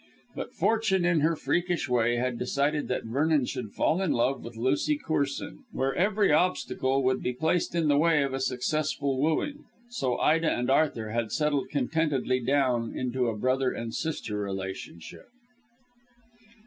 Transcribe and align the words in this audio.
But 0.35 0.51
Fortune 0.55 1.05
in 1.05 1.19
her 1.19 1.35
freakish 1.35 1.87
way 1.87 2.15
had 2.15 2.39
decided 2.39 2.87
that 2.87 3.03
Vernon 3.05 3.45
should 3.45 3.71
fall 3.73 4.01
in 4.01 4.13
love 4.13 4.43
with 4.43 4.57
Lucy 4.57 4.97
Corsoon, 4.97 5.59
where 5.71 5.93
every 5.93 6.31
obstacle 6.33 7.03
would 7.03 7.21
be 7.21 7.33
placed 7.33 7.75
in 7.75 7.87
the 7.87 7.99
way 7.99 8.23
of 8.23 8.33
a 8.33 8.39
successful 8.39 9.21
wooing, 9.21 9.65
so 9.91 10.17
Ida 10.17 10.49
and 10.51 10.71
Arthur 10.71 11.11
had 11.11 11.31
settled 11.31 11.69
contentedly 11.69 12.39
down 12.39 12.97
into 12.97 13.27
a 13.27 13.37
brother 13.37 13.69
and 13.69 13.93
sister 13.93 14.37
relationship. 14.39 15.27